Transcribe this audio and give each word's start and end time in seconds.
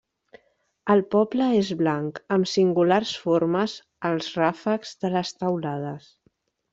El 0.93 1.01
poble 1.15 1.49
és 1.57 1.67
blanc 1.81 2.17
amb 2.37 2.49
singulars 2.53 3.11
formes 3.27 3.75
als 4.13 4.31
ràfecs 4.41 4.95
de 5.05 5.13
les 5.17 5.35
teulades. 5.43 6.09